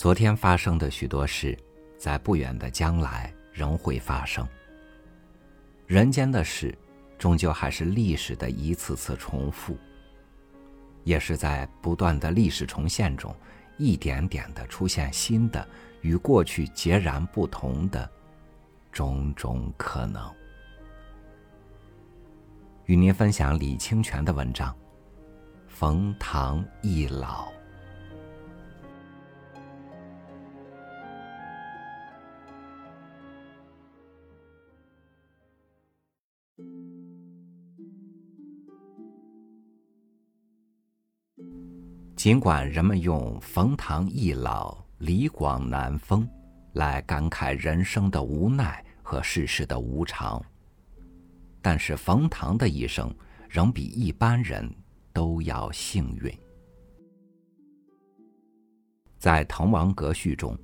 [0.00, 1.54] 昨天发生的许多事，
[1.98, 4.48] 在不远的将来仍会发生。
[5.86, 6.74] 人间的事，
[7.18, 9.76] 终究还是历史的一次次重复，
[11.04, 13.36] 也是在不断的历史重现中，
[13.76, 15.68] 一点点的出现新的、
[16.00, 18.10] 与过去截然不同的
[18.90, 20.34] 种种可能。
[22.86, 24.72] 与您分享李清泉的文章
[25.68, 27.48] 《冯唐易老》。
[42.20, 46.28] 尽管人们用“冯唐易老，李广难封”
[46.76, 50.38] 来感慨人生的无奈和世事的无常，
[51.62, 53.10] 但是冯唐的一生
[53.48, 54.70] 仍比一般人
[55.14, 56.30] 都要幸运。
[59.18, 60.54] 在《滕王阁序》中，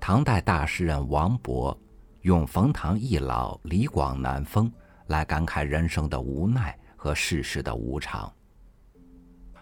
[0.00, 1.76] 唐代大诗人王勃
[2.22, 4.72] 用“冯唐易老，李广难封”
[5.08, 8.32] 来感慨人生的无奈和世事的无常。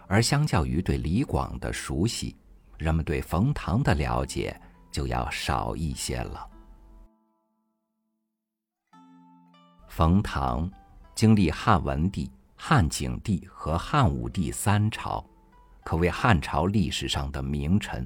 [0.07, 2.35] 而相较于对李广的熟悉，
[2.77, 4.59] 人们对冯唐的了解
[4.91, 6.47] 就要少一些了。
[9.87, 10.69] 冯唐
[11.13, 15.25] 经历汉文帝、汉景帝和汉武帝三朝，
[15.83, 18.05] 可谓汉朝历史上的名臣。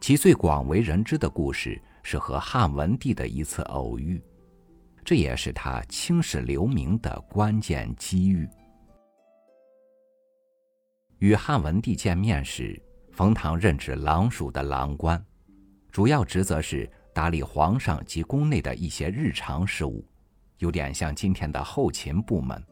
[0.00, 4.20] 其最广为人知的故事是和汉文帝的一次偶遇，
[5.04, 8.48] 这也是他青史留名的关键机遇。
[11.20, 12.80] 与汉文帝见面时，
[13.12, 15.22] 冯唐任职郎署的郎官，
[15.92, 20.02] 主要职责是打理皇上及宫内的一些日常事务，
[20.56, 22.62] 有点像今天的后勤部门。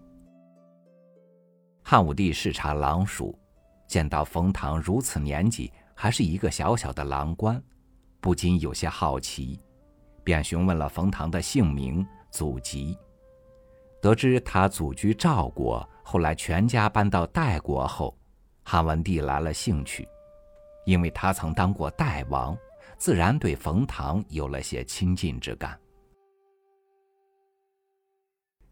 [1.83, 3.39] 汉武帝视察郎署，
[3.87, 7.63] 见到冯唐如此年纪还是一个小小的郎官，
[8.19, 9.61] 不禁有些好奇，
[10.25, 12.97] 便询问了冯唐的姓名、祖籍，
[14.01, 18.18] 得知他祖居赵国，后来全家搬到代国后。
[18.71, 20.07] 汉文帝来了兴趣，
[20.85, 22.55] 因为他曾当过代王，
[22.99, 25.81] 自然对冯唐有了些亲近之感。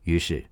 [0.02, 0.44] 于是，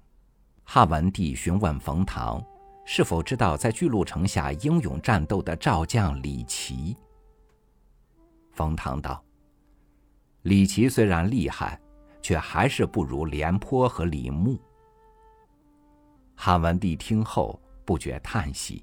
[0.63, 2.43] 汉文帝询问冯唐，
[2.87, 6.97] 是否知道在巨鹿城下英勇战斗的赵将李琦。
[8.51, 9.23] 冯唐道
[10.41, 11.79] ：“李琦虽然厉害，
[12.23, 14.59] 却还是不如廉颇和李牧。”
[16.35, 18.83] 汉文帝听后不觉叹息。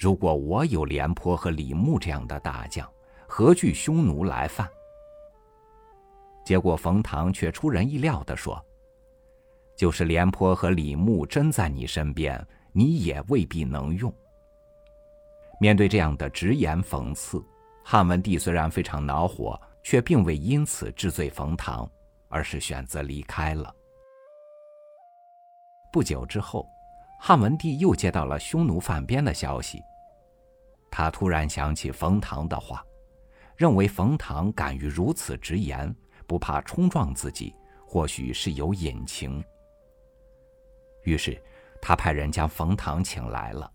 [0.00, 2.90] 如果我有廉颇和李牧这样的大将，
[3.28, 4.66] 何惧匈奴来犯？
[6.42, 8.58] 结果冯唐却出人意料的说
[9.76, 14.10] ：“就是廉颇和李牧真在你身边，你也未必能用。”
[15.60, 17.44] 面对这样的直言讽刺，
[17.84, 21.86] 汉文帝虽然非常恼火，却并未因此治罪冯唐，
[22.30, 23.70] 而是选择离开了。
[25.92, 26.66] 不久之后，
[27.20, 29.78] 汉文帝又接到了匈奴犯边的消息。
[30.90, 32.84] 他突然想起冯唐的话，
[33.56, 35.94] 认为冯唐敢于如此直言，
[36.26, 37.54] 不怕冲撞自己，
[37.86, 39.42] 或许是有隐情。
[41.04, 41.40] 于是，
[41.80, 43.70] 他派人将冯唐请来了，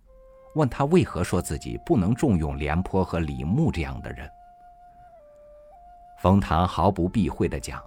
[0.55, 4.29] 问他为何说自己不能重用廉颇和李牧这样的人。
[6.19, 7.81] 冯唐毫不避讳地讲：“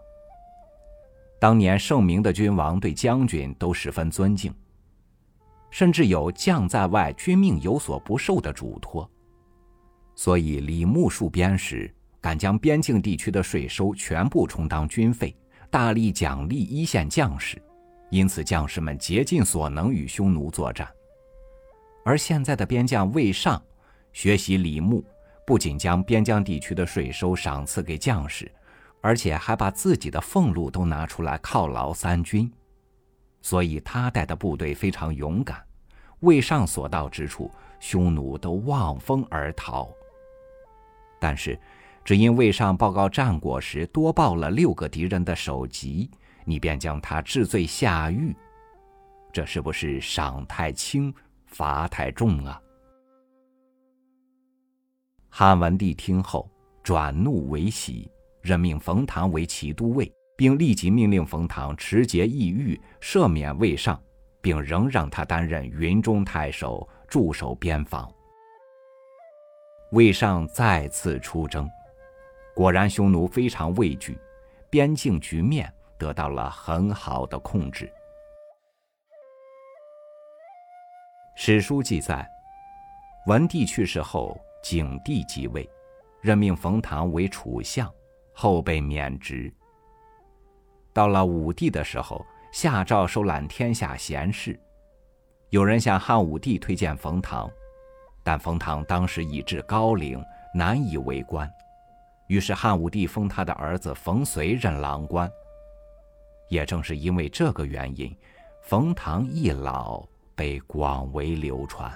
[1.40, 4.54] 当年盛名的君王对将军都十分尊敬，
[5.70, 9.08] 甚至有将在外，君命有所不受的嘱托。”
[10.18, 11.88] 所以，李牧戍边时，
[12.20, 15.32] 敢将边境地区的税收全部充当军费，
[15.70, 17.56] 大力奖励一线将士，
[18.10, 20.88] 因此将士们竭尽所能与匈奴作战。
[22.04, 23.62] 而现在的边将魏尚，
[24.12, 25.04] 学习李牧，
[25.46, 28.50] 不仅将边疆地区的税收赏赐给将士，
[29.00, 32.50] 而且还把自己的俸禄都拿出来犒劳三军，
[33.40, 35.62] 所以他带的部队非常勇敢。
[36.22, 37.48] 魏尚所到之处，
[37.78, 39.88] 匈奴都望风而逃。
[41.20, 41.58] 但是，
[42.04, 46.10] 只因魏上报告战果时多报了六个敌人的首级，
[46.44, 48.34] 你便将他治罪下狱，
[49.32, 51.12] 这是不是赏太轻，
[51.46, 52.60] 罚太重啊？
[55.28, 56.50] 汉文帝听后
[56.82, 58.10] 转怒为喜，
[58.40, 64.00] 任命冯唐为骑都尉，并立即命令冯唐持节易狱，赦免魏尚，
[64.40, 68.10] 并仍让他担任云中太守，驻守边防。
[69.92, 71.68] 魏尚再次出征，
[72.54, 74.18] 果然匈奴非常畏惧，
[74.68, 77.90] 边境局面得到了很好的控制。
[81.34, 82.28] 史书记载，
[83.26, 85.66] 文帝去世后，景帝即位，
[86.20, 87.90] 任命冯唐为楚相，
[88.34, 89.50] 后被免职。
[90.92, 94.58] 到了武帝的时候，下诏收揽天下贤士，
[95.48, 97.50] 有人向汉武帝推荐冯唐，
[98.28, 100.22] 但冯唐当时已至高龄，
[100.52, 101.50] 难以为官，
[102.26, 105.32] 于是汉武帝封他的儿子冯随任郎官。
[106.50, 108.14] 也正是因为这个原因，
[108.60, 111.90] 冯唐一老被广为流传。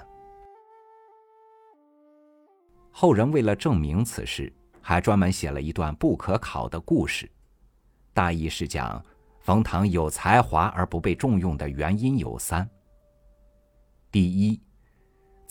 [2.89, 4.51] 后人为了证明此事，
[4.81, 7.29] 还专门写了一段不可考的故事，
[8.11, 8.99] 大意是讲
[9.39, 12.67] 冯唐有才华而不被重用的原因有三。
[14.11, 14.59] 第一，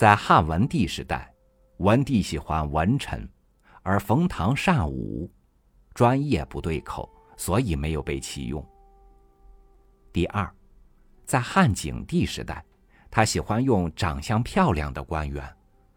[0.03, 1.33] 在汉文帝时代，
[1.77, 3.25] 文帝喜欢文臣，
[3.85, 5.31] 而冯唐善武，
[5.95, 8.67] 专业不对口，所以没有被启用。
[10.13, 10.53] 第二，
[11.25, 12.65] 在汉景帝时代，
[13.13, 15.49] 他喜欢用长相漂亮的官员。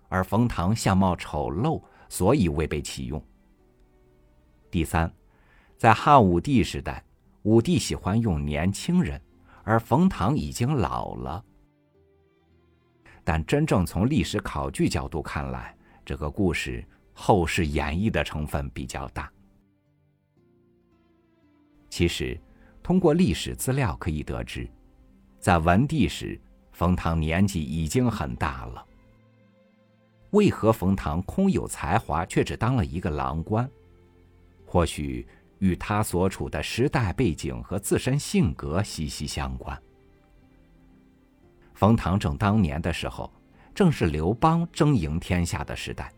[0.07, 3.19] 而冯唐相貌丑陋，所以未被启用。
[4.69, 5.11] 第三，
[5.77, 7.03] 在汉武帝时代，
[7.41, 9.19] 武帝喜欢用年轻人，
[9.63, 11.43] 而冯唐已经老了。
[13.25, 15.75] 但真正从历史考据角度看来，
[16.05, 19.29] 这个故事后世演绎的成分比较大。
[21.89, 22.39] 其实，
[22.83, 24.69] 通过历史资料可以得知，
[25.39, 26.39] 在文帝时，
[26.71, 28.85] 冯唐年纪已经很大了。
[30.29, 33.67] 为何冯唐空有才华，却只当了一个郎官？
[34.67, 35.25] 或许
[35.57, 39.81] 与他所处的时代背景和自身性格息息相关。
[41.75, 43.31] 冯唐正当年的时候，
[43.75, 46.11] 正是刘邦争赢天下的时代，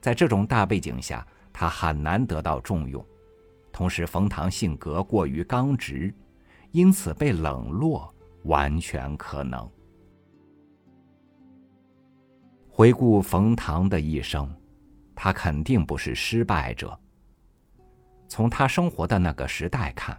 [0.00, 3.04] 在这种大背景下，他很难得到重用。
[3.72, 6.14] 同时，冯唐性格过于刚直，
[6.70, 8.14] 因此被冷落，
[8.44, 9.68] 完全可能。
[12.68, 14.54] 回顾冯唐的一生，
[15.14, 16.96] 他肯定不是失败者。
[18.28, 20.16] 从他生活的那个时代看，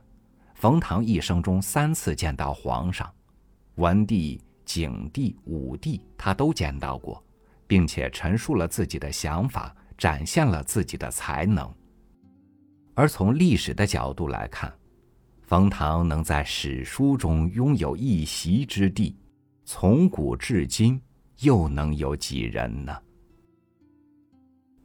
[0.55, 3.13] 冯唐一生中三次见到皇上，
[3.75, 7.23] 文帝、景帝、武帝，他都见到过，
[7.67, 11.73] 并且陈述了自己的想法，展现了自己的才能。
[12.93, 14.73] 而从历史的角度来看，
[15.43, 19.15] 冯唐能在史书中拥有一席之地，
[19.63, 21.01] 从古至今。
[21.41, 22.97] 又能有几人呢？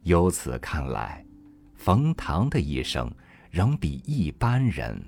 [0.03, 1.25] 由此看来，
[1.75, 3.09] 冯唐的一生
[3.49, 5.01] 仍比一般人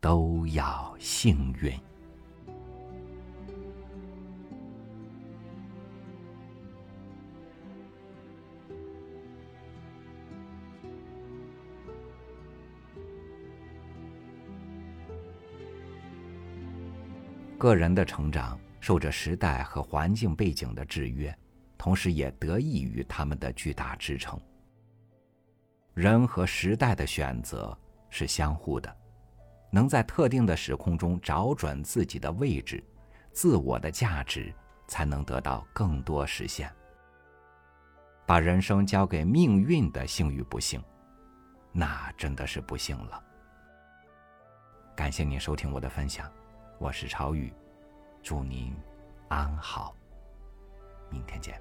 [0.00, 1.70] 都要幸运。
[17.58, 18.58] 个人的成长。
[18.80, 21.36] 受着时代和环境背景的制约，
[21.76, 24.40] 同时也得益于他们的巨大支撑。
[25.94, 27.76] 人和时代的选择
[28.08, 28.96] 是相互的，
[29.72, 32.82] 能在特定的时空中找准自己的位置，
[33.32, 34.54] 自我的价值
[34.86, 36.72] 才能得到更多实现。
[38.24, 40.80] 把人生交给命运的幸与不幸，
[41.72, 43.20] 那真的是不幸了。
[44.94, 46.30] 感谢您收听我的分享，
[46.78, 47.52] 我是超宇。
[48.22, 48.72] 祝您
[49.28, 49.94] 安好，
[51.10, 51.60] 明天见。